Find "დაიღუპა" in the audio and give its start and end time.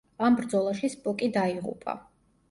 1.35-1.95